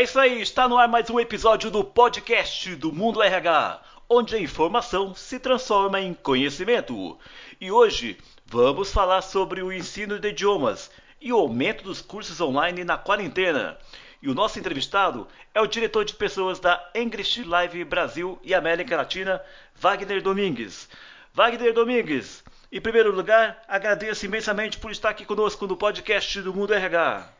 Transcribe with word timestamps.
É 0.00 0.02
isso 0.02 0.18
aí, 0.18 0.40
está 0.40 0.66
no 0.66 0.78
ar 0.78 0.88
mais 0.88 1.10
um 1.10 1.20
episódio 1.20 1.70
do 1.70 1.84
podcast 1.84 2.74
do 2.74 2.90
Mundo 2.90 3.22
RH, 3.22 3.82
onde 4.08 4.34
a 4.34 4.40
informação 4.40 5.14
se 5.14 5.38
transforma 5.38 6.00
em 6.00 6.14
conhecimento. 6.14 7.18
E 7.60 7.70
hoje 7.70 8.16
vamos 8.46 8.90
falar 8.90 9.20
sobre 9.20 9.62
o 9.62 9.70
ensino 9.70 10.18
de 10.18 10.28
idiomas 10.28 10.90
e 11.20 11.30
o 11.34 11.36
aumento 11.36 11.84
dos 11.84 12.00
cursos 12.00 12.40
online 12.40 12.82
na 12.82 12.96
quarentena. 12.96 13.76
E 14.22 14.30
o 14.30 14.34
nosso 14.34 14.58
entrevistado 14.58 15.28
é 15.54 15.60
o 15.60 15.66
diretor 15.66 16.06
de 16.06 16.14
pessoas 16.14 16.58
da 16.58 16.82
English 16.94 17.44
Live 17.44 17.84
Brasil 17.84 18.38
e 18.42 18.54
América 18.54 18.96
Latina, 18.96 19.38
Wagner 19.74 20.22
Domingues. 20.22 20.88
Wagner 21.34 21.74
Domingues, 21.74 22.42
em 22.72 22.80
primeiro 22.80 23.14
lugar, 23.14 23.62
agradeço 23.68 24.24
imensamente 24.24 24.78
por 24.78 24.90
estar 24.90 25.10
aqui 25.10 25.26
conosco 25.26 25.66
no 25.66 25.76
podcast 25.76 26.40
do 26.40 26.54
Mundo 26.54 26.72
RH. 26.72 27.39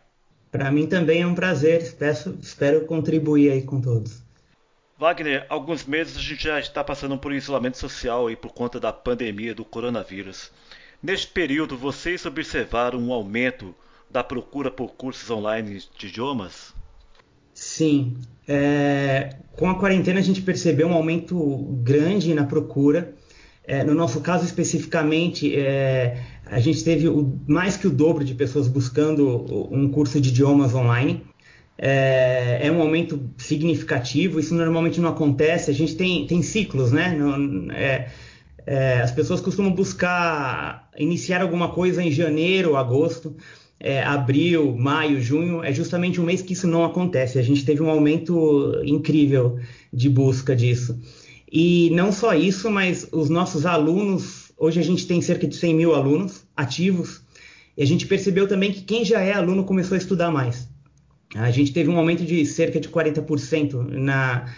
Para 0.51 0.71
mim 0.71 0.87
também 0.87 1.23
é 1.23 1.27
um 1.27 1.35
prazer, 1.35 1.95
Peço, 1.97 2.37
espero 2.43 2.85
contribuir 2.85 3.53
aí 3.53 3.63
com 3.63 3.81
todos. 3.81 4.23
Wagner, 4.99 5.47
alguns 5.49 5.87
meses 5.87 6.17
a 6.17 6.21
gente 6.21 6.45
já 6.45 6.61
está 6.61 6.85
passando 6.85 7.17
por 7.17 7.33
isolamento 7.33 7.79
social 7.79 8.27
aí 8.27 8.37
por 8.37 8.53
conta 8.53 8.79
da 8.79 8.93
pandemia 8.93 9.55
do 9.55 9.65
coronavírus. 9.65 10.51
Neste 11.03 11.29
período, 11.29 11.79
vocês 11.79 12.27
observaram 12.27 12.99
um 12.99 13.13
aumento 13.13 13.75
da 14.11 14.23
procura 14.23 14.71
por 14.71 14.93
cursos 14.93 15.31
online 15.31 15.83
de 15.97 16.09
idiomas? 16.09 16.75
Sim. 17.55 18.19
É, 18.47 19.37
com 19.53 19.71
a 19.71 19.79
quarentena 19.79 20.19
a 20.19 20.23
gente 20.23 20.43
percebeu 20.43 20.89
um 20.89 20.93
aumento 20.93 21.39
grande 21.83 22.35
na 22.35 22.45
procura. 22.45 23.15
É, 23.65 23.85
no 23.85 23.95
nosso 23.95 24.21
caso 24.21 24.45
especificamente, 24.45 25.55
é, 25.57 26.23
a 26.51 26.59
gente 26.59 26.83
teve 26.83 27.09
o, 27.09 27.39
mais 27.47 27.77
que 27.77 27.87
o 27.87 27.91
dobro 27.91 28.25
de 28.25 28.35
pessoas 28.35 28.67
buscando 28.67 29.69
um 29.71 29.89
curso 29.89 30.21
de 30.21 30.31
idiomas 30.31 30.75
online. 30.75 31.23
É, 31.79 32.67
é, 32.67 32.73
um 32.73 32.83
aumento 32.83 33.31
significativo, 33.39 34.39
isso 34.39 34.55
normalmente 34.55 35.01
não 35.01 35.09
acontece, 35.09 35.71
a 35.71 35.75
gente 35.75 35.97
tem, 35.97 36.27
tem 36.27 36.43
ciclos, 36.43 36.93
né? 36.93 37.17
Não, 37.17 37.73
é, 37.73 38.11
é, 38.67 39.01
as 39.01 39.11
pessoas 39.11 39.41
costumam 39.41 39.73
buscar 39.73 40.91
iniciar 40.99 41.41
alguma 41.41 41.71
coisa 41.71 42.03
em 42.03 42.11
janeiro, 42.11 42.77
agosto, 42.77 43.35
é, 43.79 44.03
abril, 44.03 44.77
maio, 44.77 45.23
junho, 45.23 45.65
é 45.65 45.73
justamente 45.73 46.21
um 46.21 46.25
mês 46.25 46.43
que 46.43 46.53
isso 46.53 46.67
não 46.67 46.85
acontece. 46.85 47.39
A 47.39 47.43
gente 47.43 47.65
teve 47.65 47.83
um 47.83 47.89
aumento 47.89 48.79
incrível 48.85 49.59
de 49.91 50.11
busca 50.11 50.55
disso. 50.55 51.01
E 51.51 51.91
não 51.91 52.13
só 52.13 52.35
isso, 52.35 52.71
mas 52.71 53.09
os 53.11 53.31
nossos 53.31 53.65
alunos 53.65 54.50
Hoje 54.63 54.79
a 54.79 54.83
gente 54.83 55.07
tem 55.07 55.23
cerca 55.23 55.47
de 55.47 55.57
100 55.57 55.75
mil 55.75 55.95
alunos 55.95 56.45
ativos 56.55 57.23
e 57.75 57.83
a 57.83 57.87
gente 57.87 58.07
percebeu 58.07 58.47
também 58.47 58.71
que 58.71 58.83
quem 58.83 59.07
já 59.07 59.19
é 59.23 59.33
aluno 59.33 59.65
começou 59.65 59.95
a 59.95 59.99
estudar 59.99 60.31
mais. 60.31 60.69
A 61.35 61.51
gente 61.51 61.73
teve 61.73 61.89
um 61.89 61.97
aumento 61.97 62.23
de 62.27 62.45
cerca 62.45 62.79
de 62.79 62.87
40% 62.87 63.73
na, 63.89 64.53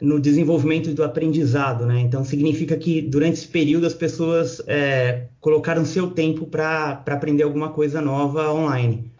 no 0.00 0.20
desenvolvimento 0.20 0.94
do 0.94 1.02
aprendizado, 1.02 1.86
né? 1.86 1.98
Então 1.98 2.24
significa 2.24 2.76
que 2.76 3.02
durante 3.02 3.38
esse 3.38 3.48
período 3.48 3.84
as 3.84 3.94
pessoas 3.94 4.62
é, 4.68 5.26
colocaram 5.40 5.84
seu 5.84 6.12
tempo 6.12 6.46
para 6.46 7.02
aprender 7.04 7.42
alguma 7.42 7.70
coisa 7.70 8.00
nova 8.00 8.52
online. 8.52 9.10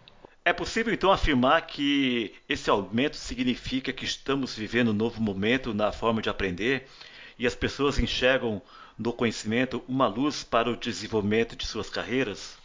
É 0.44 0.52
possível 0.52 0.94
então 0.94 1.10
afirmar 1.10 1.66
que 1.66 2.30
esse 2.48 2.70
aumento 2.70 3.16
significa 3.16 3.92
que 3.92 4.04
estamos 4.04 4.56
vivendo 4.56 4.92
um 4.92 4.94
novo 4.94 5.20
momento 5.20 5.74
na 5.74 5.90
forma 5.90 6.22
de 6.22 6.28
aprender 6.28 6.84
e 7.36 7.44
as 7.44 7.56
pessoas 7.56 7.98
enxergam 7.98 8.62
do 8.98 9.12
conhecimento 9.12 9.82
uma 9.88 10.06
luz 10.06 10.42
para 10.42 10.70
o 10.70 10.76
desenvolvimento 10.76 11.54
de 11.54 11.66
suas 11.66 11.88
carreiras? 11.88 12.56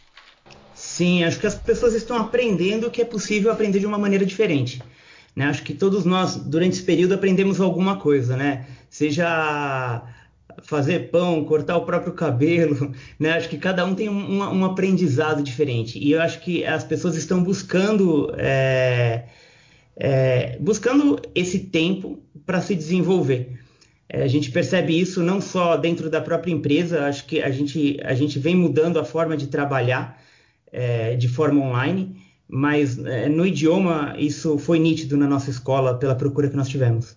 Sim, 0.74 1.22
acho 1.22 1.38
que 1.38 1.46
as 1.46 1.54
pessoas 1.54 1.94
estão 1.94 2.16
aprendendo 2.16 2.90
que 2.90 3.00
é 3.00 3.04
possível 3.04 3.52
aprender 3.52 3.78
de 3.78 3.86
uma 3.86 3.98
maneira 3.98 4.26
diferente. 4.26 4.82
Né? 5.34 5.46
Acho 5.46 5.62
que 5.62 5.74
todos 5.74 6.04
nós, 6.04 6.36
durante 6.36 6.74
esse 6.74 6.82
período, 6.82 7.14
aprendemos 7.14 7.60
alguma 7.60 7.96
coisa, 7.96 8.36
né? 8.36 8.66
Seja 8.90 10.02
fazer 10.62 11.10
pão, 11.10 11.44
cortar 11.44 11.76
o 11.76 11.84
próprio 11.84 12.12
cabelo, 12.12 12.92
né? 13.18 13.32
Acho 13.32 13.48
que 13.48 13.58
cada 13.58 13.84
um 13.84 13.94
tem 13.94 14.08
um, 14.08 14.38
um 14.38 14.64
aprendizado 14.64 15.42
diferente. 15.42 15.98
E 15.98 16.12
eu 16.12 16.20
acho 16.20 16.40
que 16.40 16.64
as 16.64 16.84
pessoas 16.84 17.16
estão 17.16 17.42
buscando, 17.42 18.32
é, 18.36 19.24
é, 19.96 20.58
buscando 20.60 21.20
esse 21.34 21.60
tempo 21.60 22.22
para 22.46 22.60
se 22.60 22.74
desenvolver. 22.74 23.63
É, 24.08 24.22
a 24.22 24.28
gente 24.28 24.50
percebe 24.50 24.98
isso 24.98 25.22
não 25.22 25.40
só 25.40 25.76
dentro 25.76 26.10
da 26.10 26.20
própria 26.20 26.52
empresa, 26.52 27.06
acho 27.06 27.24
que 27.26 27.42
a 27.42 27.50
gente, 27.50 27.98
a 28.04 28.14
gente 28.14 28.38
vem 28.38 28.54
mudando 28.54 28.98
a 28.98 29.04
forma 29.04 29.36
de 29.36 29.46
trabalhar 29.46 30.20
é, 30.70 31.16
de 31.16 31.28
forma 31.28 31.60
online, 31.60 32.20
mas 32.46 32.98
é, 32.98 33.28
no 33.28 33.46
idioma 33.46 34.14
isso 34.18 34.58
foi 34.58 34.78
nítido 34.78 35.16
na 35.16 35.26
nossa 35.26 35.50
escola 35.50 35.98
pela 35.98 36.14
procura 36.14 36.48
que 36.48 36.56
nós 36.56 36.68
tivemos. 36.68 37.16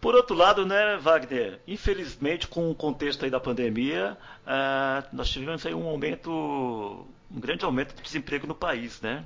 Por 0.00 0.14
outro 0.14 0.36
lado, 0.36 0.64
né, 0.66 0.96
Wagner, 0.98 1.60
infelizmente 1.66 2.46
com 2.46 2.70
o 2.70 2.74
contexto 2.74 3.24
aí 3.24 3.30
da 3.30 3.40
pandemia, 3.40 4.16
uh, 4.46 5.04
nós 5.12 5.28
tivemos 5.28 5.64
aí 5.66 5.74
um 5.74 5.86
aumento, 5.88 6.30
um 6.30 7.40
grande 7.40 7.64
aumento 7.64 7.94
de 7.94 8.02
desemprego 8.02 8.46
no 8.46 8.54
país, 8.54 9.00
né? 9.00 9.24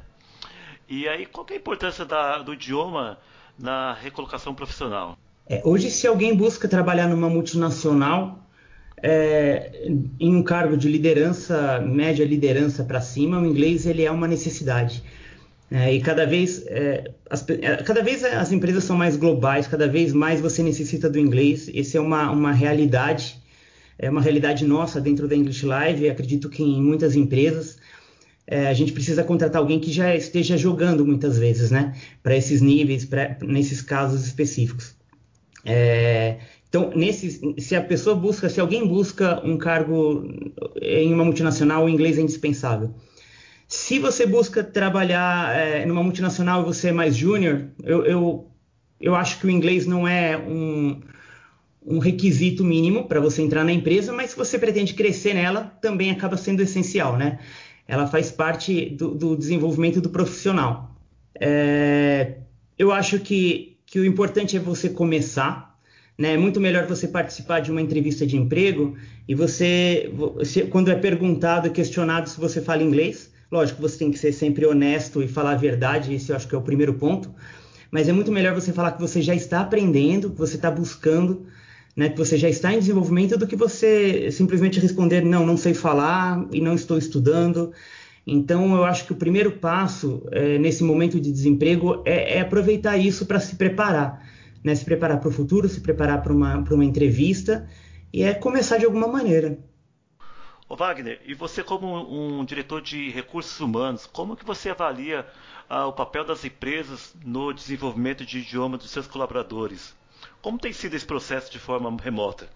E 0.88 1.06
aí, 1.06 1.26
qual 1.26 1.46
é 1.50 1.52
a 1.52 1.56
importância 1.56 2.04
da, 2.04 2.38
do 2.38 2.54
idioma 2.54 3.18
na 3.58 3.92
recolocação 3.92 4.54
profissional? 4.54 5.18
É, 5.52 5.60
hoje, 5.64 5.90
se 5.90 6.06
alguém 6.06 6.32
busca 6.32 6.68
trabalhar 6.68 7.08
numa 7.08 7.28
multinacional 7.28 8.48
é, 9.02 9.84
em 10.20 10.36
um 10.36 10.44
cargo 10.44 10.76
de 10.76 10.88
liderança, 10.88 11.80
média 11.80 12.24
liderança 12.24 12.84
para 12.84 13.00
cima, 13.00 13.40
o 13.40 13.44
inglês 13.44 13.84
ele 13.84 14.04
é 14.04 14.10
uma 14.12 14.28
necessidade. 14.28 15.02
É, 15.68 15.92
e 15.92 16.00
cada 16.00 16.24
vez, 16.24 16.64
é, 16.68 17.10
as, 17.28 17.44
é, 17.48 17.82
cada 17.82 18.00
vez 18.00 18.22
as 18.22 18.52
empresas 18.52 18.84
são 18.84 18.96
mais 18.96 19.16
globais, 19.16 19.66
cada 19.66 19.88
vez 19.88 20.12
mais 20.12 20.40
você 20.40 20.62
necessita 20.62 21.10
do 21.10 21.18
inglês. 21.18 21.68
Essa 21.74 21.98
é 21.98 22.00
uma, 22.00 22.30
uma 22.30 22.52
realidade, 22.52 23.36
é 23.98 24.08
uma 24.08 24.20
realidade 24.20 24.64
nossa 24.64 25.00
dentro 25.00 25.26
da 25.26 25.34
English 25.34 25.66
Live. 25.66 26.08
acredito 26.08 26.48
que 26.48 26.62
em 26.62 26.80
muitas 26.80 27.16
empresas 27.16 27.76
é, 28.46 28.68
a 28.68 28.72
gente 28.72 28.92
precisa 28.92 29.24
contratar 29.24 29.60
alguém 29.60 29.80
que 29.80 29.90
já 29.90 30.14
esteja 30.14 30.56
jogando 30.56 31.04
muitas 31.04 31.36
vezes, 31.36 31.72
né? 31.72 31.96
Para 32.22 32.36
esses 32.36 32.60
níveis, 32.60 33.04
pra, 33.04 33.36
nesses 33.42 33.82
casos 33.82 34.24
específicos. 34.24 34.99
É, 35.64 36.38
então, 36.68 36.92
nesse, 36.94 37.54
se 37.58 37.74
a 37.74 37.82
pessoa 37.82 38.14
busca, 38.14 38.48
se 38.48 38.60
alguém 38.60 38.86
busca 38.86 39.44
um 39.44 39.58
cargo 39.58 40.24
em 40.80 41.12
uma 41.12 41.24
multinacional, 41.24 41.84
o 41.84 41.88
inglês 41.88 42.16
é 42.16 42.22
indispensável. 42.22 42.94
Se 43.66 43.98
você 43.98 44.26
busca 44.26 44.62
trabalhar 44.64 45.56
é, 45.56 45.84
numa 45.84 46.02
multinacional 46.02 46.62
e 46.62 46.64
você 46.64 46.88
é 46.88 46.92
mais 46.92 47.16
júnior, 47.16 47.66
eu, 47.82 48.04
eu, 48.04 48.50
eu 49.00 49.14
acho 49.14 49.38
que 49.38 49.46
o 49.46 49.50
inglês 49.50 49.86
não 49.86 50.06
é 50.06 50.36
um, 50.36 51.00
um 51.84 51.98
requisito 51.98 52.64
mínimo 52.64 53.06
para 53.06 53.20
você 53.20 53.42
entrar 53.42 53.64
na 53.64 53.72
empresa, 53.72 54.12
mas 54.12 54.30
se 54.30 54.36
você 54.36 54.58
pretende 54.58 54.94
crescer 54.94 55.34
nela, 55.34 55.76
também 55.80 56.10
acaba 56.10 56.36
sendo 56.36 56.62
essencial, 56.62 57.16
né? 57.16 57.38
Ela 57.86 58.06
faz 58.06 58.30
parte 58.30 58.90
do, 58.90 59.14
do 59.14 59.36
desenvolvimento 59.36 60.00
do 60.00 60.10
profissional. 60.10 60.94
É, 61.34 62.38
eu 62.78 62.92
acho 62.92 63.18
que 63.18 63.69
que 63.90 63.98
o 63.98 64.04
importante 64.04 64.56
é 64.56 64.60
você 64.60 64.88
começar. 64.88 65.76
Né? 66.16 66.34
É 66.34 66.38
muito 66.38 66.60
melhor 66.60 66.86
você 66.86 67.08
participar 67.08 67.58
de 67.58 67.72
uma 67.72 67.82
entrevista 67.82 68.24
de 68.24 68.36
emprego 68.36 68.96
e 69.26 69.34
você, 69.34 70.08
você, 70.14 70.62
quando 70.62 70.92
é 70.92 70.94
perguntado, 70.94 71.68
questionado 71.70 72.28
se 72.28 72.38
você 72.38 72.62
fala 72.62 72.84
inglês, 72.84 73.32
lógico, 73.50 73.82
você 73.82 73.98
tem 73.98 74.12
que 74.12 74.18
ser 74.18 74.32
sempre 74.32 74.64
honesto 74.64 75.20
e 75.20 75.26
falar 75.26 75.52
a 75.52 75.56
verdade, 75.56 76.14
esse 76.14 76.30
eu 76.30 76.36
acho 76.36 76.46
que 76.46 76.54
é 76.54 76.58
o 76.58 76.62
primeiro 76.62 76.94
ponto. 76.94 77.34
Mas 77.90 78.08
é 78.08 78.12
muito 78.12 78.30
melhor 78.30 78.54
você 78.54 78.72
falar 78.72 78.92
que 78.92 79.00
você 79.00 79.20
já 79.20 79.34
está 79.34 79.60
aprendendo, 79.60 80.30
que 80.30 80.38
você 80.38 80.54
está 80.54 80.70
buscando, 80.70 81.46
né, 81.96 82.08
que 82.10 82.16
você 82.16 82.38
já 82.38 82.48
está 82.48 82.72
em 82.72 82.78
desenvolvimento, 82.78 83.36
do 83.36 83.44
que 83.44 83.56
você 83.56 84.30
simplesmente 84.30 84.78
responder 84.78 85.24
não, 85.24 85.44
não 85.44 85.56
sei 85.56 85.74
falar 85.74 86.46
e 86.52 86.60
não 86.60 86.74
estou 86.74 86.96
estudando. 86.96 87.72
Então, 88.32 88.76
eu 88.76 88.84
acho 88.84 89.06
que 89.06 89.12
o 89.12 89.16
primeiro 89.16 89.50
passo 89.50 90.22
é, 90.30 90.56
nesse 90.56 90.84
momento 90.84 91.18
de 91.20 91.32
desemprego 91.32 92.00
é, 92.06 92.36
é 92.36 92.40
aproveitar 92.40 92.96
isso 92.96 93.26
para 93.26 93.40
se 93.40 93.56
preparar, 93.56 94.24
né? 94.62 94.72
se 94.72 94.84
preparar 94.84 95.18
para 95.18 95.28
o 95.28 95.32
futuro, 95.32 95.68
se 95.68 95.80
preparar 95.80 96.22
para 96.22 96.32
uma, 96.32 96.58
uma 96.58 96.84
entrevista 96.84 97.68
e 98.12 98.22
é 98.22 98.32
começar 98.32 98.78
de 98.78 98.84
alguma 98.84 99.08
maneira. 99.08 99.58
Ô 100.68 100.76
Wagner, 100.76 101.20
e 101.26 101.34
você 101.34 101.64
como 101.64 102.06
um 102.08 102.44
diretor 102.44 102.80
de 102.80 103.10
recursos 103.10 103.58
humanos, 103.58 104.06
como 104.06 104.36
que 104.36 104.44
você 104.44 104.70
avalia 104.70 105.26
ah, 105.68 105.88
o 105.88 105.92
papel 105.92 106.24
das 106.24 106.44
empresas 106.44 107.12
no 107.24 107.52
desenvolvimento 107.52 108.24
de 108.24 108.38
idioma 108.38 108.78
dos 108.78 108.92
seus 108.92 109.08
colaboradores? 109.08 109.92
Como 110.40 110.56
tem 110.56 110.72
sido 110.72 110.94
esse 110.94 111.04
processo 111.04 111.50
de 111.50 111.58
forma 111.58 111.92
remota? 112.00 112.48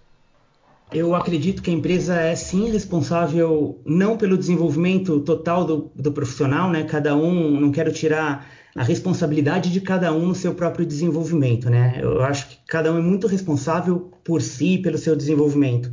Eu 0.91 1.15
acredito 1.15 1.61
que 1.61 1.69
a 1.69 1.73
empresa 1.73 2.15
é 2.15 2.35
sim 2.35 2.69
responsável 2.69 3.81
não 3.85 4.17
pelo 4.17 4.37
desenvolvimento 4.37 5.19
total 5.21 5.65
do, 5.65 5.91
do 5.95 6.11
profissional, 6.11 6.69
né? 6.69 6.83
Cada 6.83 7.15
um, 7.15 7.59
não 7.59 7.71
quero 7.71 7.91
tirar 7.91 8.47
a 8.75 8.83
responsabilidade 8.83 9.71
de 9.71 9.81
cada 9.81 10.13
um 10.13 10.27
no 10.27 10.35
seu 10.35 10.53
próprio 10.53 10.85
desenvolvimento, 10.85 11.69
né? 11.69 11.99
Eu 12.01 12.21
acho 12.21 12.49
que 12.49 12.57
cada 12.67 12.93
um 12.93 12.97
é 12.97 13.01
muito 13.01 13.25
responsável 13.25 14.11
por 14.23 14.41
si, 14.41 14.77
pelo 14.77 14.97
seu 14.97 15.15
desenvolvimento. 15.15 15.91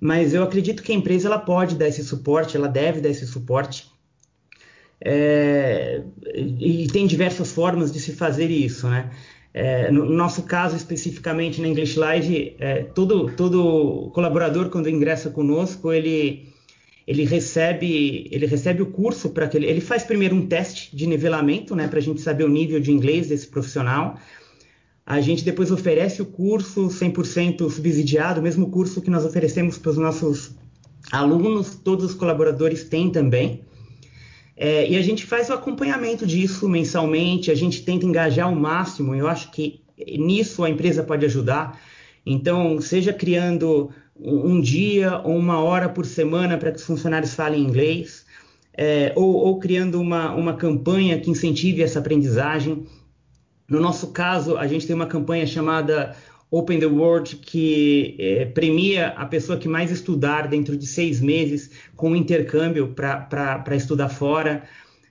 Mas 0.00 0.32
eu 0.32 0.42
acredito 0.42 0.82
que 0.82 0.92
a 0.92 0.94
empresa 0.94 1.28
ela 1.28 1.38
pode 1.38 1.76
dar 1.76 1.88
esse 1.88 2.02
suporte, 2.02 2.56
ela 2.56 2.68
deve 2.68 3.00
dar 3.00 3.10
esse 3.10 3.26
suporte 3.26 3.92
é, 5.00 6.02
e 6.34 6.86
tem 6.90 7.06
diversas 7.06 7.52
formas 7.52 7.92
de 7.92 8.00
se 8.00 8.12
fazer 8.12 8.50
isso, 8.50 8.88
né? 8.88 9.10
É, 9.56 9.88
no 9.88 10.04
nosso 10.04 10.42
caso, 10.42 10.74
especificamente 10.74 11.60
na 11.60 11.68
English 11.68 11.96
Live, 11.96 12.56
é, 12.58 12.82
todo, 12.82 13.30
todo 13.36 14.10
colaborador, 14.12 14.68
quando 14.68 14.90
ingressa 14.90 15.30
conosco, 15.30 15.92
ele, 15.92 16.48
ele, 17.06 17.24
recebe, 17.24 18.28
ele 18.32 18.46
recebe 18.46 18.82
o 18.82 18.86
curso 18.86 19.30
para 19.30 19.46
que 19.46 19.56
ele, 19.56 19.66
ele 19.66 19.80
faz 19.80 20.02
primeiro 20.02 20.34
um 20.34 20.44
teste 20.44 20.94
de 20.94 21.06
nivelamento, 21.06 21.76
né, 21.76 21.86
para 21.86 22.00
a 22.00 22.02
gente 22.02 22.20
saber 22.20 22.42
o 22.42 22.48
nível 22.48 22.80
de 22.80 22.90
inglês 22.90 23.28
desse 23.28 23.46
profissional. 23.46 24.18
A 25.06 25.20
gente 25.20 25.44
depois 25.44 25.70
oferece 25.70 26.20
o 26.20 26.26
curso 26.26 26.88
100% 26.88 27.70
subsidiado, 27.70 28.40
o 28.40 28.42
mesmo 28.42 28.72
curso 28.72 29.00
que 29.00 29.10
nós 29.10 29.24
oferecemos 29.24 29.78
para 29.78 29.92
os 29.92 29.98
nossos 29.98 30.56
alunos, 31.12 31.76
todos 31.76 32.06
os 32.06 32.14
colaboradores 32.14 32.82
têm 32.82 33.08
também. 33.08 33.62
É, 34.56 34.88
e 34.88 34.96
a 34.96 35.02
gente 35.02 35.26
faz 35.26 35.50
o 35.50 35.52
acompanhamento 35.52 36.26
disso 36.26 36.68
mensalmente, 36.68 37.50
a 37.50 37.54
gente 37.54 37.82
tenta 37.82 38.06
engajar 38.06 38.46
ao 38.46 38.54
máximo, 38.54 39.14
eu 39.14 39.26
acho 39.26 39.50
que 39.50 39.82
nisso 40.18 40.62
a 40.62 40.70
empresa 40.70 41.02
pode 41.02 41.24
ajudar. 41.26 41.80
Então, 42.24 42.80
seja 42.80 43.12
criando 43.12 43.90
um 44.16 44.60
dia 44.60 45.20
ou 45.24 45.36
uma 45.36 45.58
hora 45.60 45.88
por 45.88 46.06
semana 46.06 46.56
para 46.56 46.70
que 46.70 46.78
os 46.78 46.84
funcionários 46.84 47.34
falem 47.34 47.62
inglês, 47.62 48.24
é, 48.76 49.12
ou, 49.16 49.34
ou, 49.34 49.58
criando 49.58 50.00
uma, 50.00 50.32
uma 50.34 50.54
campanha 50.54 51.18
que 51.20 51.30
incentive 51.30 51.82
essa 51.82 51.98
aprendizagem. 51.98 52.86
No 53.68 53.80
nosso 53.80 54.08
caso, 54.08 54.56
a 54.56 54.66
gente 54.66 54.86
tem 54.86 54.94
uma 54.94 55.06
campanha 55.06 55.46
chamada 55.46 56.16
Open 56.56 56.78
the 56.78 56.86
World, 56.86 57.36
que 57.36 58.14
é, 58.16 58.44
premia 58.44 59.08
a 59.08 59.26
pessoa 59.26 59.58
que 59.58 59.66
mais 59.66 59.90
estudar 59.90 60.46
dentro 60.46 60.76
de 60.76 60.86
seis 60.86 61.20
meses 61.20 61.70
com 61.96 62.14
intercâmbio 62.14 62.94
para 62.94 63.74
estudar 63.74 64.08
fora. 64.08 64.62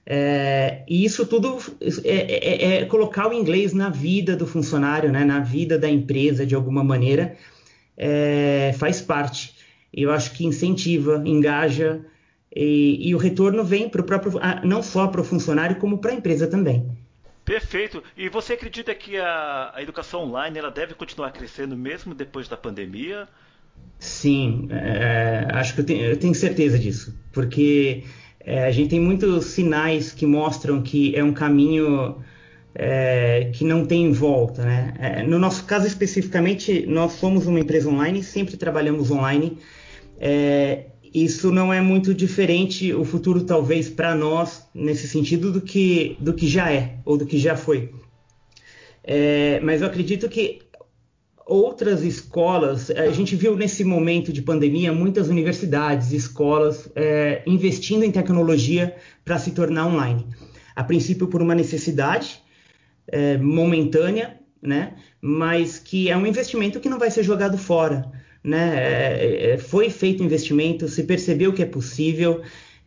É, 0.05 0.83
e 0.87 1.03
isso 1.03 1.25
tudo 1.25 1.57
é, 2.05 2.11
é, 2.11 2.75
é, 2.75 2.85
colocar 2.85 3.27
o 3.27 3.33
inglês 3.33 3.73
na 3.73 3.89
vida 3.89 4.37
do 4.37 4.47
funcionário, 4.47 5.11
né, 5.11 5.25
na 5.25 5.41
vida 5.41 5.77
da 5.77 5.89
empresa, 5.89 6.45
de 6.45 6.55
alguma 6.55 6.83
maneira, 6.83 7.35
é, 7.97 8.73
faz 8.77 9.01
parte. 9.01 9.53
Eu 9.93 10.11
acho 10.11 10.31
que 10.31 10.45
incentiva, 10.45 11.21
engaja, 11.25 12.05
e, 12.55 13.09
e 13.09 13.13
o 13.13 13.17
retorno 13.17 13.65
vem 13.65 13.89
para 13.89 14.01
o 14.01 14.05
próprio, 14.05 14.39
não 14.63 14.81
só 14.81 15.07
para 15.07 15.19
o 15.19 15.23
funcionário, 15.25 15.75
como 15.75 15.97
para 15.97 16.11
a 16.11 16.15
empresa 16.15 16.47
também. 16.47 17.02
Perfeito. 17.45 18.01
E 18.15 18.29
você 18.29 18.53
acredita 18.53 18.95
que 18.95 19.17
a, 19.17 19.71
a 19.75 19.81
educação 19.81 20.23
online 20.23 20.57
ela 20.57 20.71
deve 20.71 20.93
continuar 20.93 21.31
crescendo 21.31 21.75
mesmo 21.75 22.15
depois 22.15 22.47
da 22.47 22.55
pandemia? 22.55 23.27
Sim, 23.99 24.67
é, 24.69 25.47
acho 25.51 25.73
que 25.75 25.81
eu 25.81 25.85
tenho, 25.85 26.05
eu 26.05 26.17
tenho, 26.17 26.35
certeza 26.35 26.77
disso, 26.77 27.17
porque 27.31 28.03
é, 28.39 28.65
a 28.65 28.71
gente 28.71 28.89
tem 28.89 28.99
muitos 28.99 29.45
sinais 29.45 30.11
que 30.11 30.25
mostram 30.25 30.81
que 30.81 31.15
é 31.15 31.23
um 31.23 31.33
caminho 31.33 32.21
é, 32.75 33.49
que 33.53 33.63
não 33.63 33.85
tem 33.85 34.11
volta, 34.11 34.63
né? 34.63 34.93
É, 34.99 35.23
no 35.23 35.39
nosso 35.39 35.65
caso 35.65 35.87
especificamente, 35.87 36.85
nós 36.85 37.13
somos 37.13 37.47
uma 37.47 37.59
empresa 37.59 37.89
online, 37.89 38.23
sempre 38.23 38.57
trabalhamos 38.57 39.09
online. 39.09 39.57
Isso 41.13 41.51
não 41.51 41.71
é 41.71 41.79
muito 41.79 42.11
diferente 42.11 42.91
o 42.91 43.05
futuro 43.05 43.43
talvez 43.43 43.87
para 43.87 44.15
nós 44.15 44.65
nesse 44.73 45.07
sentido 45.07 45.51
do 45.51 45.61
que 45.61 46.17
do 46.19 46.33
que 46.33 46.47
já 46.47 46.71
é 46.71 46.97
ou 47.05 47.17
do 47.17 47.25
que 47.25 47.37
já 47.37 47.55
foi. 47.55 47.91
É, 49.03 49.59
mas 49.59 49.81
eu 49.81 49.87
acredito 49.87 50.27
que 50.27 50.61
outras 51.45 52.03
escolas, 52.03 52.89
a 52.89 53.11
gente 53.11 53.35
viu 53.35 53.55
nesse 53.55 53.83
momento 53.83 54.33
de 54.33 54.41
pandemia 54.41 54.91
muitas 54.91 55.27
universidades, 55.27 56.11
escolas 56.11 56.89
é, 56.95 57.43
investindo 57.45 58.03
em 58.03 58.11
tecnologia 58.11 58.95
para 59.23 59.37
se 59.37 59.51
tornar 59.51 59.85
online. 59.85 60.25
A 60.75 60.83
princípio 60.83 61.27
por 61.27 61.43
uma 61.43 61.53
necessidade 61.53 62.41
é, 63.07 63.37
momentânea, 63.37 64.39
né? 64.59 64.95
Mas 65.21 65.77
que 65.77 66.09
é 66.09 66.17
um 66.17 66.25
investimento 66.25 66.79
que 66.79 66.89
não 66.89 66.97
vai 66.97 67.11
ser 67.11 67.21
jogado 67.21 67.57
fora 67.57 68.22
né? 68.43 68.75
É, 68.75 69.51
é, 69.51 69.57
foi 69.57 69.89
feito 69.89 70.23
investimento, 70.23 70.87
se 70.87 71.03
percebeu 71.03 71.53
que 71.53 71.63
é 71.63 71.65
possível, 71.65 72.41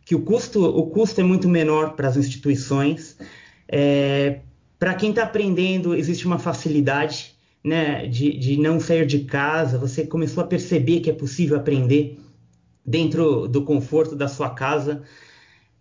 que 0.05 0.15
o 0.15 0.21
custo, 0.21 0.63
o 0.63 0.87
custo 0.87 1.19
é 1.19 1.23
muito 1.23 1.49
menor 1.49 1.95
para 1.95 2.07
as 2.07 2.15
instituições. 2.15 3.17
É, 3.67 4.41
para 4.79 4.93
quem 4.93 5.09
está 5.09 5.23
aprendendo, 5.23 5.95
existe 5.95 6.25
uma 6.25 6.39
facilidade 6.39 7.35
né, 7.63 8.05
de, 8.07 8.37
de 8.37 8.57
não 8.57 8.79
sair 8.79 9.05
de 9.05 9.19
casa, 9.19 9.77
você 9.77 10.05
começou 10.05 10.43
a 10.43 10.47
perceber 10.47 11.01
que 11.01 11.09
é 11.09 11.13
possível 11.13 11.57
aprender 11.57 12.19
dentro 12.85 13.47
do 13.47 13.63
conforto 13.63 14.15
da 14.15 14.27
sua 14.27 14.51
casa. 14.51 15.03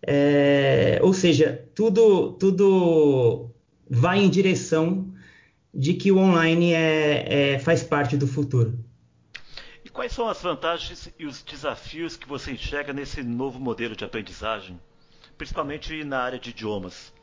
É, 0.04 0.98
ou 1.02 1.12
seja, 1.12 1.64
tudo, 1.74 2.32
tudo 2.32 3.50
vai 3.88 4.24
em 4.24 4.28
direção 4.30 5.12
de 5.72 5.94
que 5.94 6.10
o 6.10 6.18
online 6.18 6.72
é, 6.72 7.52
é, 7.54 7.58
faz 7.58 7.82
parte 7.82 8.16
do 8.16 8.26
futuro. 8.26 8.78
Quais 9.96 10.12
são 10.12 10.28
as 10.28 10.42
vantagens 10.42 11.08
e 11.18 11.24
os 11.24 11.42
desafios 11.42 12.18
que 12.18 12.28
você 12.28 12.52
enxerga 12.52 12.92
nesse 12.92 13.22
novo 13.22 13.58
modelo 13.58 13.96
de 13.96 14.04
aprendizagem, 14.04 14.78
principalmente 15.38 16.04
na 16.04 16.18
área 16.18 16.38
de 16.38 16.50
idiomas? 16.50 17.14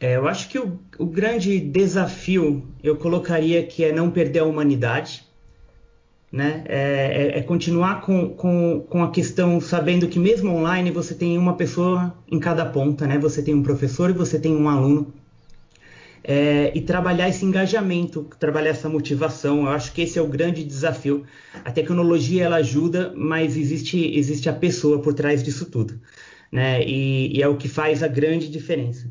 É, 0.00 0.16
eu 0.16 0.26
acho 0.26 0.48
que 0.48 0.58
o, 0.58 0.80
o, 0.98 1.04
grande 1.04 1.60
desafio 1.60 2.66
eu 2.82 2.96
colocaria 2.96 3.62
que 3.66 3.84
é 3.84 3.92
não 3.92 4.10
perder 4.10 4.38
a 4.38 4.44
humanidade, 4.44 5.22
né? 6.32 6.64
É, 6.66 7.34
é, 7.36 7.38
é 7.40 7.42
continuar 7.42 8.00
com, 8.00 8.30
com, 8.30 8.80
com, 8.88 9.04
a 9.04 9.10
questão 9.10 9.60
sabendo 9.60 10.08
que 10.08 10.18
mesmo 10.18 10.50
online 10.50 10.90
você 10.90 11.14
tem 11.14 11.36
uma 11.36 11.58
pessoa 11.58 12.16
em 12.26 12.40
cada 12.40 12.64
ponta, 12.64 13.06
né? 13.06 13.18
Você 13.18 13.42
tem 13.42 13.54
um 13.54 13.62
professor 13.62 14.08
e 14.08 14.14
você 14.14 14.40
tem 14.40 14.56
um 14.56 14.66
aluno 14.66 15.12
é, 16.26 16.72
e 16.74 16.80
trabalhar 16.80 17.28
esse 17.28 17.44
engajamento, 17.44 18.26
trabalhar 18.40 18.70
essa 18.70 18.88
motivação. 18.88 19.66
Eu 19.66 19.68
acho 19.68 19.92
que 19.92 20.00
esse 20.00 20.18
é 20.18 20.22
o 20.22 20.26
grande 20.26 20.64
desafio. 20.64 21.24
A 21.62 21.70
tecnologia 21.70 22.44
ela 22.44 22.56
ajuda, 22.56 23.12
mas 23.14 23.56
existe, 23.58 24.16
existe 24.16 24.48
a 24.48 24.52
pessoa 24.54 25.02
por 25.02 25.12
trás 25.12 25.42
disso 25.42 25.66
tudo, 25.66 26.00
né? 26.50 26.82
E, 26.82 27.36
e 27.36 27.42
é 27.42 27.46
o 27.46 27.58
que 27.58 27.68
faz 27.68 28.02
a 28.02 28.08
grande 28.08 28.48
diferença. 28.48 29.10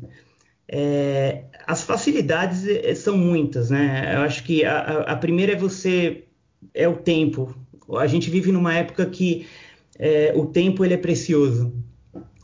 É, 0.66 1.44
as 1.66 1.84
facilidades 1.84 2.66
é, 2.66 2.94
são 2.96 3.16
muitas, 3.16 3.70
né? 3.70 4.16
Eu 4.16 4.22
acho 4.22 4.42
que 4.42 4.64
a, 4.64 5.02
a, 5.02 5.16
primeira 5.16 5.52
é 5.52 5.56
você 5.56 6.24
é 6.74 6.88
o 6.88 6.96
tempo. 6.96 7.54
A 7.96 8.08
gente 8.08 8.28
vive 8.28 8.50
numa 8.50 8.74
época 8.74 9.06
que 9.06 9.46
é, 9.98 10.32
o 10.34 10.46
tempo 10.46 10.84
ele 10.84 10.94
é 10.94 10.96
precioso. 10.96 11.72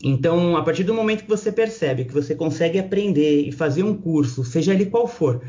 Então, 0.03 0.57
a 0.57 0.63
partir 0.63 0.85
do 0.85 0.95
momento 0.95 1.25
que 1.25 1.29
você 1.29 1.53
percebe 1.53 2.07
que 2.07 2.15
você 2.15 2.35
consegue 2.35 2.79
aprender 2.79 3.43
e 3.43 3.53
fazer 3.53 3.83
um 3.83 3.95
curso, 3.95 4.45
seja 4.45 4.73
ele 4.73 4.87
qual 4.87 5.07
for, 5.07 5.43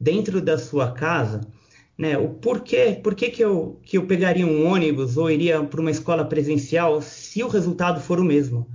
dentro 0.00 0.40
da 0.40 0.56
sua 0.56 0.92
casa, 0.92 1.42
né, 1.98 2.16
o 2.16 2.30
porquê, 2.30 2.98
por 3.02 3.14
que, 3.14 3.28
que, 3.28 3.44
eu, 3.44 3.78
que 3.82 3.98
eu 3.98 4.06
pegaria 4.06 4.46
um 4.46 4.66
ônibus 4.66 5.18
ou 5.18 5.30
iria 5.30 5.62
para 5.62 5.80
uma 5.80 5.90
escola 5.90 6.24
presencial 6.24 7.02
se 7.02 7.42
o 7.42 7.48
resultado 7.48 8.00
for 8.00 8.18
o 8.18 8.24
mesmo? 8.24 8.66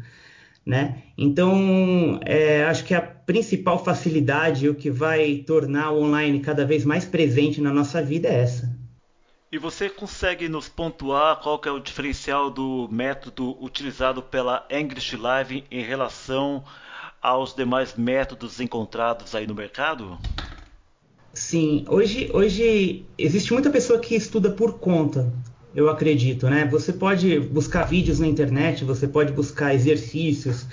Né? 0.63 1.03
Então, 1.17 2.19
é, 2.25 2.63
acho 2.65 2.85
que 2.85 2.93
a 2.93 3.01
principal 3.01 3.83
facilidade, 3.83 4.69
o 4.69 4.75
que 4.75 4.91
vai 4.91 5.37
tornar 5.37 5.91
o 5.91 6.03
online 6.03 6.39
cada 6.39 6.65
vez 6.65 6.85
mais 6.85 7.05
presente 7.05 7.61
na 7.61 7.73
nossa 7.73 8.01
vida 8.01 8.27
é 8.27 8.41
essa. 8.41 8.74
E 9.55 9.57
você 9.57 9.87
consegue 9.87 10.49
nos 10.49 10.67
pontuar 10.67 11.39
qual 11.39 11.57
que 11.57 11.69
é 11.69 11.71
o 11.71 11.79
diferencial 11.79 12.51
do 12.51 12.89
método 12.91 13.55
utilizado 13.63 14.21
pela 14.21 14.67
English 14.69 15.15
Live 15.15 15.63
em 15.71 15.81
relação 15.81 16.61
aos 17.21 17.55
demais 17.55 17.95
métodos 17.95 18.59
encontrados 18.59 19.33
aí 19.33 19.47
no 19.47 19.55
mercado? 19.55 20.17
Sim, 21.33 21.85
hoje, 21.87 22.29
hoje 22.33 23.05
existe 23.17 23.53
muita 23.53 23.69
pessoa 23.69 23.97
que 23.97 24.13
estuda 24.13 24.51
por 24.51 24.77
conta, 24.77 25.31
eu 25.73 25.89
acredito, 25.89 26.49
né? 26.49 26.65
Você 26.65 26.91
pode 26.91 27.39
buscar 27.39 27.85
vídeos 27.85 28.19
na 28.19 28.27
internet, 28.27 28.83
você 28.83 29.07
pode 29.07 29.31
buscar 29.31 29.73
exercícios, 29.73 30.67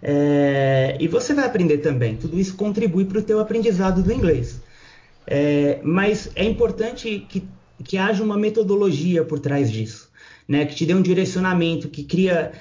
é, 0.00 0.96
e 1.00 1.08
você 1.08 1.34
vai 1.34 1.46
aprender 1.46 1.78
também. 1.78 2.14
Tudo 2.14 2.38
isso 2.38 2.54
contribui 2.54 3.06
para 3.06 3.18
o 3.18 3.22
teu 3.22 3.40
aprendizado 3.40 4.04
do 4.04 4.12
inglês. 4.12 4.62
É, 5.26 5.80
mas 5.82 6.30
é 6.36 6.44
importante 6.44 7.26
que 7.28 7.42
que 7.84 7.96
haja 7.96 8.22
uma 8.22 8.36
metodologia 8.36 9.24
por 9.24 9.38
trás 9.38 9.70
disso, 9.70 10.10
né? 10.46 10.64
Que 10.64 10.74
te 10.74 10.86
dê 10.86 10.94
um 10.94 11.02
direcionamento, 11.02 11.88
que 11.88 12.04
cria, 12.04 12.52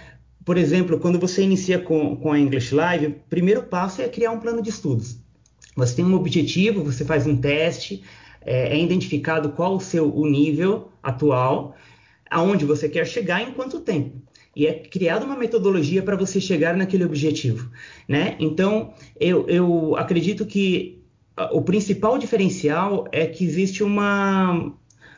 por 0.45 0.57
exemplo, 0.57 0.99
quando 0.99 1.19
você 1.19 1.43
inicia 1.43 1.79
com, 1.79 2.15
com 2.15 2.31
a 2.31 2.39
English 2.39 2.73
Live, 2.73 3.07
o 3.07 3.15
primeiro 3.29 3.63
passo 3.63 4.01
é 4.01 4.07
criar 4.07 4.31
um 4.31 4.39
plano 4.39 4.61
de 4.61 4.69
estudos. 4.69 5.17
Você 5.75 5.95
tem 5.95 6.05
um 6.05 6.15
objetivo, 6.15 6.83
você 6.83 7.05
faz 7.05 7.25
um 7.27 7.37
teste, 7.37 8.03
é, 8.41 8.75
é 8.75 8.81
identificado 8.81 9.49
qual 9.51 9.75
o 9.75 9.79
seu 9.79 10.13
o 10.13 10.27
nível 10.27 10.89
atual, 11.01 11.75
aonde 12.29 12.65
você 12.65 12.87
quer 12.87 13.05
chegar 13.05 13.41
em 13.41 13.53
quanto 13.53 13.79
tempo 13.79 14.21
e 14.55 14.67
é 14.67 14.73
criada 14.73 15.25
uma 15.25 15.37
metodologia 15.37 16.01
para 16.01 16.15
você 16.15 16.41
chegar 16.41 16.75
naquele 16.75 17.05
objetivo, 17.05 17.71
né? 18.07 18.35
Então, 18.39 18.93
eu, 19.19 19.47
eu 19.47 19.95
acredito 19.95 20.45
que 20.45 20.99
o 21.51 21.61
principal 21.61 22.17
diferencial 22.17 23.07
é 23.11 23.25
que 23.25 23.45
existe 23.45 23.83
uma, 23.83 24.73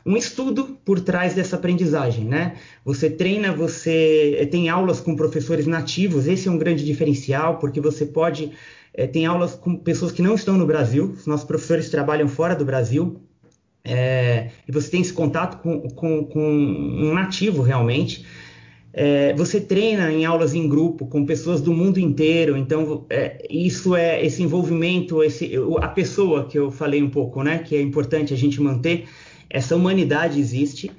um 0.05 0.17
estudo 0.17 0.77
por 0.83 0.99
trás 0.99 1.33
dessa 1.33 1.55
aprendizagem, 1.55 2.25
né? 2.25 2.55
Você 2.83 3.09
treina, 3.09 3.53
você 3.53 4.37
eh, 4.39 4.45
tem 4.45 4.69
aulas 4.69 4.99
com 4.99 5.15
professores 5.15 5.67
nativos, 5.67 6.27
esse 6.27 6.47
é 6.47 6.51
um 6.51 6.57
grande 6.57 6.83
diferencial, 6.83 7.59
porque 7.59 7.79
você 7.79 8.05
pode 8.05 8.51
é, 8.93 9.07
tem 9.07 9.25
aulas 9.25 9.55
com 9.55 9.75
pessoas 9.75 10.11
que 10.11 10.21
não 10.21 10.35
estão 10.35 10.57
no 10.57 10.65
Brasil, 10.65 11.13
os 11.17 11.25
nossos 11.25 11.45
professores 11.45 11.89
trabalham 11.89 12.27
fora 12.27 12.55
do 12.55 12.65
Brasil, 12.65 13.21
é, 13.83 14.49
e 14.67 14.71
você 14.71 14.91
tem 14.91 15.01
esse 15.01 15.13
contato 15.13 15.61
com, 15.61 15.81
com, 15.89 16.25
com 16.25 16.41
um 16.41 17.13
nativo 17.13 17.61
realmente. 17.61 18.25
É, 18.93 19.33
você 19.33 19.61
treina 19.61 20.11
em 20.11 20.25
aulas 20.25 20.53
em 20.53 20.67
grupo 20.67 21.07
com 21.07 21.25
pessoas 21.25 21.61
do 21.61 21.73
mundo 21.73 21.97
inteiro, 21.97 22.57
então 22.57 23.05
é, 23.09 23.47
isso 23.49 23.95
é 23.95 24.23
esse 24.23 24.43
envolvimento, 24.43 25.23
esse, 25.23 25.53
a 25.79 25.87
pessoa 25.87 26.45
que 26.45 26.59
eu 26.59 26.69
falei 26.69 27.01
um 27.01 27.09
pouco, 27.09 27.41
né, 27.41 27.59
que 27.59 27.73
é 27.73 27.81
importante 27.81 28.33
a 28.33 28.37
gente 28.37 28.61
manter, 28.61 29.05
essa 29.51 29.75
humanidade 29.75 30.39
existe. 30.39 30.91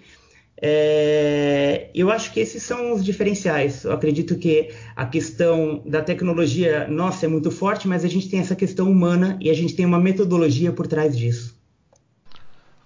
É, 0.65 1.91
eu 1.93 2.11
acho 2.11 2.33
que 2.33 2.39
esses 2.39 2.63
são 2.63 2.93
os 2.93 3.05
diferenciais. 3.05 3.83
Eu 3.83 3.93
acredito 3.93 4.39
que 4.39 4.71
a 4.95 5.05
questão 5.05 5.83
da 5.85 6.01
tecnologia, 6.01 6.87
nossa, 6.87 7.27
é 7.27 7.29
muito 7.29 7.51
forte, 7.51 7.89
mas 7.89 8.05
a 8.05 8.09
gente 8.09 8.29
tem 8.29 8.39
essa 8.39 8.55
questão 8.55 8.89
humana 8.89 9.37
e 9.41 9.51
a 9.51 9.55
gente 9.55 9.75
tem 9.75 9.85
uma 9.85 9.99
metodologia 9.99 10.71
por 10.71 10.87
trás 10.87 11.19
disso. 11.19 11.61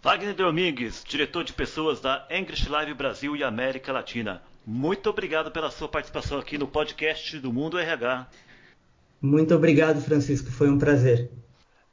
Wagner 0.03 0.35
Domingues, 0.35 1.03
diretor 1.07 1.45
de 1.45 1.53
pessoas 1.53 2.01
da 2.01 2.27
English 2.31 2.69
Live 2.69 2.95
Brasil 2.95 3.37
e 3.37 3.43
América 3.43 3.93
Latina. 3.93 4.41
Muito 4.65 5.11
obrigado 5.11 5.51
pela 5.51 5.71
sua 5.71 5.89
participação 5.89 6.39
aqui 6.39 6.57
no 6.57 6.67
podcast 6.67 7.39
do 7.41 7.53
Mundo 7.53 7.79
RH. 7.79 8.27
Muito 9.21 9.55
obrigado, 9.55 10.01
Francisco. 10.01 10.51
Foi 10.51 10.71
um 10.71 10.79
prazer. 10.79 11.31